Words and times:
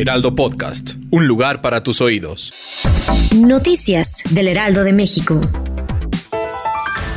Heraldo 0.00 0.34
Podcast, 0.34 0.94
un 1.10 1.26
lugar 1.26 1.60
para 1.60 1.82
tus 1.82 2.00
oídos. 2.00 2.50
Noticias 3.36 4.22
del 4.30 4.48
Heraldo 4.48 4.82
de 4.82 4.94
México. 4.94 5.38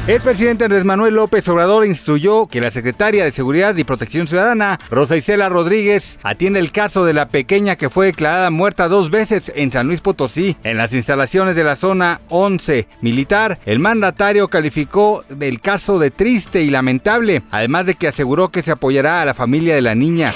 El 0.05 0.20
presidente 0.20 0.66
Andrés 0.66 0.84
Manuel 0.84 1.13
López 1.13 1.48
Obrador 1.48 1.85
instruyó 1.85 2.48
que 2.48 2.59
la 2.59 2.72
secretaria 2.72 3.23
de 3.23 3.31
Seguridad 3.31 3.73
y 3.77 3.85
Protección 3.85 4.27
Ciudadana, 4.27 4.77
Rosa 4.91 5.16
Isela 5.16 5.48
Rodríguez, 5.48 6.20
atienda 6.23 6.59
el 6.59 6.73
caso 6.73 7.05
de 7.05 7.13
la 7.13 7.30
pequeña 7.30 7.77
que 7.77 7.89
fue 7.89 8.08
declarada 8.08 8.49
muerta 8.49 8.89
dos 8.89 9.09
veces 9.09 9.50
en 9.55 9.72
San 9.72 9.88
Luis 9.88 10.02
Potosí, 10.02 10.58
en 10.66 10.75
las 10.75 10.91
instalaciones 10.91 11.55
de 11.55 11.63
la 11.63 11.77
zona 11.77 12.20
11 12.27 12.86
militar. 13.00 13.59
El 13.66 13.80
mandatario 13.80 14.50
calificó 14.50 15.23
el 15.39 15.61
caso 15.61 16.00
de 16.00 16.11
triste 16.11 16.61
y 16.63 16.70
lamentable, 16.70 17.44
además 17.50 17.86
de 17.86 17.95
que 17.95 18.09
aseguró 18.09 18.50
que 18.50 18.61
se 18.61 18.72
apoyará 18.72 19.22
a 19.22 19.25
la 19.25 19.34
familia 19.34 19.73
de 19.73 19.81
la 19.84 19.95
niña. 19.95 20.36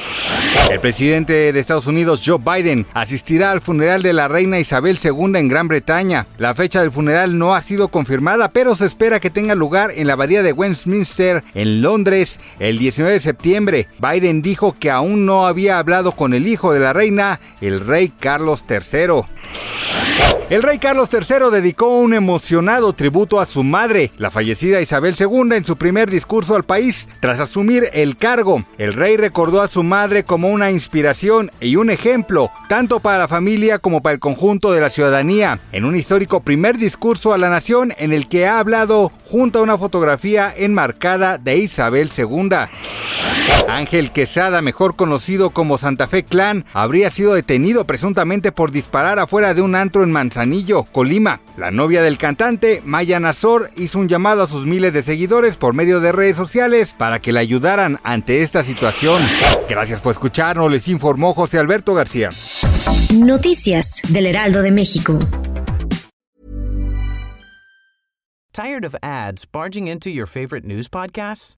El 0.72 0.80
presidente 0.82 1.54
de 1.54 1.60
Estados 1.60 1.88
Unidos, 1.88 2.22
Joe 2.26 2.40
Biden, 2.40 2.86
asistirá 2.94 3.52
al 3.52 3.62
funeral 3.62 4.04
de 4.04 4.12
la 4.12 4.28
reina 4.28 4.60
Isabel 4.60 5.00
II 5.02 5.38
en 5.38 5.48
Gran 5.48 5.68
Bretaña. 5.68 6.28
La 6.38 6.54
fecha 6.54 6.82
del 6.82 6.92
funeral 6.92 7.38
no 7.38 7.56
ha 7.56 7.62
sido 7.62 7.88
confirmada, 7.88 8.50
pero 8.50 8.76
se 8.76 8.86
espera 8.86 9.20
que 9.20 9.30
tenga 9.30 9.56
lugar 9.56 9.92
en 9.96 10.08
la 10.08 10.14
abadía 10.14 10.44
de 10.44 10.52
Westminster, 10.52 11.44
en 11.54 11.82
Londres, 11.82 12.40
el 12.60 12.80
19 12.80 13.14
de 13.14 13.20
septiembre. 13.22 13.88
Biden 14.00 14.42
dijo 14.42 14.74
que 14.74 14.92
aún 14.92 15.26
no 15.26 15.48
había 15.48 15.80
hablado 15.80 16.12
con 16.12 16.34
el 16.34 16.48
hijo 16.48 16.74
de 16.74 16.82
la 16.82 16.94
reina, 16.94 17.40
el 17.62 17.80
rey 17.80 18.10
Carlos 18.10 18.66
III. 18.70 19.24
El 20.50 20.64
rey 20.64 20.78
Carlos 20.78 21.10
III 21.12 21.52
dedicó 21.52 21.90
un 21.90 22.14
emocionado 22.14 22.94
tributo 22.94 23.42
a 23.42 23.46
su 23.46 23.64
madre, 23.64 24.12
la 24.18 24.32
fallecida 24.32 24.80
Isabel 24.80 25.14
II, 25.20 25.54
en 25.54 25.66
su 25.66 25.76
primer 25.76 26.10
discurso 26.10 26.56
al 26.56 26.64
país 26.64 27.10
tras 27.20 27.42
asumir 27.42 27.90
el 27.92 28.16
cargo. 28.16 28.64
El 28.78 28.94
rey 28.94 29.18
recordó 29.18 29.62
a 29.62 29.68
su 29.68 29.84
madre 29.84 30.24
como 30.24 30.48
una 30.48 30.72
inspiración 30.72 31.52
y 31.60 31.76
un 31.76 31.90
ejemplo, 31.90 32.50
tanto 32.70 33.02
para 33.02 33.18
la 33.18 33.28
familia 33.28 33.80
como 33.80 34.02
para 34.02 34.14
el 34.14 34.22
conjunto 34.22 34.72
de 34.72 34.80
la 34.80 34.90
ciudadanía, 34.90 35.60
en 35.74 35.84
un 35.84 35.98
histórico 35.98 36.40
primer 36.40 36.78
discurso 36.78 37.34
a 37.34 37.38
la 37.38 37.50
nación 37.50 37.94
en 37.98 38.14
el 38.14 38.30
que 38.30 38.48
ha 38.48 38.60
hablado 38.60 39.12
junto 39.26 39.60
a 39.60 39.64
una 39.64 39.78
fotografía 39.78 40.54
enmarcada 40.56 41.38
de 41.38 41.58
Isabel 41.58 42.10
II. 42.18 42.50
Ángel 43.68 44.12
Quesada, 44.12 44.62
mejor 44.62 44.96
conocido 44.96 45.52
como 45.52 45.78
Santa 45.78 46.08
Fe 46.08 46.24
Clan, 46.24 46.66
habría 46.74 47.12
sido 47.12 47.34
detenido 47.34 47.86
presuntamente 47.86 48.52
por 48.52 48.72
disparar 48.72 49.20
afuera 49.20 49.54
de 49.54 49.62
un 49.62 49.76
antro 49.76 50.04
en 50.04 50.12
Manzanillo, 50.12 50.84
Colima. 50.84 51.42
La 51.58 51.72
novia 51.72 52.02
del 52.02 52.18
cantante, 52.18 52.82
Maya 52.86 53.20
Nazor, 53.20 53.72
hizo 53.76 54.00
un 54.00 54.08
llamado 54.08 54.44
a 54.44 54.48
sus 54.48 54.66
miles 54.66 54.94
de 54.94 55.04
seguidores 55.04 55.58
por 55.58 55.74
medio 55.74 56.00
de 56.00 56.12
redes 56.12 56.38
sociales 56.38 56.96
para 56.98 57.20
que 57.20 57.32
la 57.32 57.42
ayudaran 57.42 58.00
ante 58.04 58.42
esta 58.42 58.64
situación. 58.64 59.22
Gracias 59.70 60.02
por 60.02 60.14
escucharnos, 60.14 60.72
les 60.72 60.88
informó 60.88 61.34
José 61.34 61.60
Alberto 61.60 61.94
García. 61.94 62.30
Noticias 63.14 64.02
del 64.10 64.28
Heraldo 64.28 64.62
de 64.62 64.72
México. 64.72 65.20
Tired 68.54 68.86
of 68.86 68.96
ads 69.04 69.46
barging 69.46 69.88
into 69.88 70.10
your 70.10 70.26
favorite 70.26 70.66
news 70.66 70.90
podcasts? 70.90 71.58